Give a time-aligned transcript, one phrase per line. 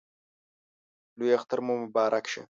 [1.17, 2.41] لوی اختر مو مبارک شه